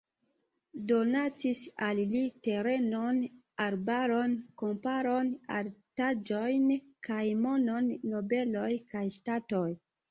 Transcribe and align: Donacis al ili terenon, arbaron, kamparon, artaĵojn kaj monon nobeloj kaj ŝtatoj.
Donacis 0.91 1.59
al 1.87 2.01
ili 2.03 2.21
terenon, 2.47 3.19
arbaron, 3.67 4.35
kamparon, 4.63 5.31
artaĵojn 5.61 6.69
kaj 7.11 7.23
monon 7.47 7.97
nobeloj 8.17 8.71
kaj 8.95 9.09
ŝtatoj. 9.21 9.67